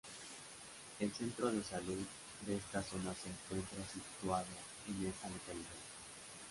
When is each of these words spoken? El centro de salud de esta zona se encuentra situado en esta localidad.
El 0.99 1.11
centro 1.13 1.51
de 1.51 1.63
salud 1.63 1.99
de 2.47 2.57
esta 2.57 2.81
zona 2.81 3.13
se 3.13 3.29
encuentra 3.29 3.81
situado 3.93 4.47
en 4.87 5.05
esta 5.05 5.29
localidad. 5.29 5.75